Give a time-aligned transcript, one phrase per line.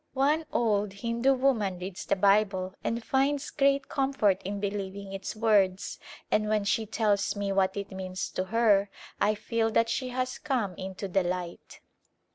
[0.15, 5.99] One old Hindu woman reads the Bible and finds great comfort in believing its words
[6.31, 10.39] and when she tells me what it means to her I feel that she has
[10.39, 11.81] come into the light.